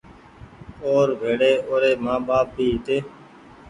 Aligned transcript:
اور 0.87 1.05
ڀيڙي 1.19 1.53
اوري 1.67 1.91
مآن 2.03 2.19
ٻآپ 2.27 2.47
بي 2.55 2.65
هيتي 2.71 2.97